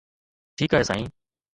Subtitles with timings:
[0.57, 1.07] ٺيڪ آهي سائين